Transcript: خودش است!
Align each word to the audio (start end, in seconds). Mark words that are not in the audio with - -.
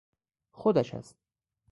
خودش 0.51 0.93
است! 0.93 1.17